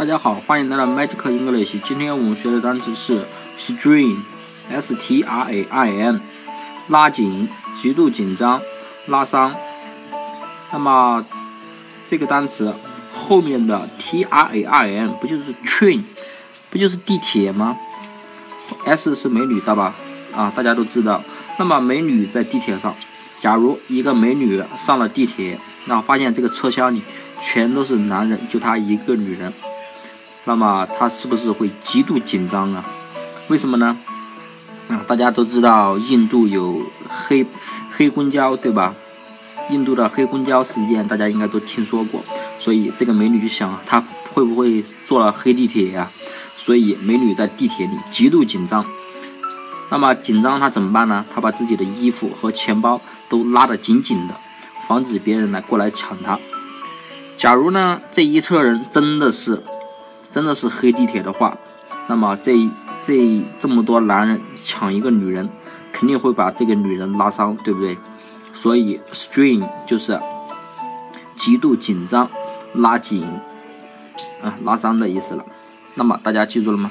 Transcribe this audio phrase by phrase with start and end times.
[0.00, 1.78] 大家好，欢迎来到 Magic English。
[1.84, 3.22] 今天我们学的单词是
[3.58, 6.18] strain，s t r a i n，
[6.88, 8.62] 拉紧、极度紧张、
[9.08, 9.54] 拉伤。
[10.72, 11.22] 那么
[12.06, 12.74] 这个单词
[13.12, 16.02] 后面的 t r a i n 不就是 train，
[16.70, 17.76] 不就是地铁吗
[18.86, 19.94] ？s 是美女，对吧？
[20.34, 21.22] 啊，大家都知道。
[21.58, 22.94] 那么美女在地铁上，
[23.42, 27.02] 假如一个美女上了地铁，然后发现这个车厢里
[27.42, 29.52] 全都是男人，就她一个女人。
[30.50, 32.84] 那么他是不是会极度紧张啊？
[33.46, 33.96] 为什么呢？
[34.88, 37.46] 啊，大家都知道印度有黑
[37.92, 38.92] 黑公交，对吧？
[39.70, 42.24] 印度的黑公交事件大家应该都听说过，
[42.58, 44.02] 所以这个美女就想，她
[44.34, 46.10] 会不会坐了黑地铁呀？
[46.56, 48.84] 所以美女在地铁里极度紧张。
[49.88, 51.24] 那么紧张她怎么办呢？
[51.32, 54.34] 她把自己的衣服和钱包都拉得紧紧的，
[54.88, 56.40] 防止别人来过来抢她。
[57.36, 59.62] 假如呢，这一车人真的是。
[60.30, 61.56] 真的是黑地铁的话，
[62.08, 62.52] 那么这
[63.04, 65.48] 这这么多男人抢一个女人，
[65.92, 67.96] 肯定会把这个女人拉伤，对不对？
[68.54, 70.20] 所以 strain 就是
[71.36, 72.28] 极度紧张、
[72.74, 73.24] 拉紧
[74.42, 75.44] 啊、拉伤的意思了。
[75.94, 76.90] 那么大家记住了吗？